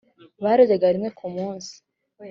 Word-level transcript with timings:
baryaga 0.43 0.87
rimwe 0.95 1.09
ku 1.17 1.25
munsi 1.35 1.73